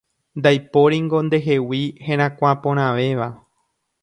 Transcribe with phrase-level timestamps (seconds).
[0.39, 3.29] Ndaipóringo ndehegui herakuãporãvéva